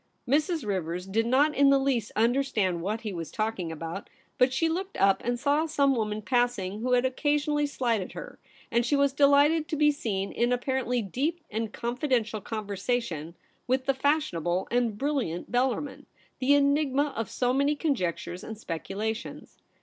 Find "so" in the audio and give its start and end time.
17.29-17.53